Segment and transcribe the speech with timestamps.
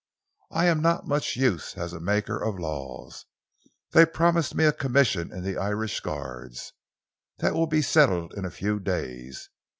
[0.49, 3.27] I am not much use as a maker of laws.
[3.91, 6.73] They've promised me a commission in the Irish Guards.
[7.37, 9.51] That will be settled in a few days.